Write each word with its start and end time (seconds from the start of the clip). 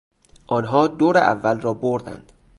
آنها 0.47 0.87
دور 0.87 1.17
اول 1.17 1.59
را 1.61 1.73
بردند. 1.73 2.31